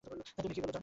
[0.37, 0.79] তুমি কী বলো, জন?